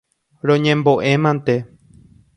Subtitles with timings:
[0.47, 1.55] Roñembo'e mante.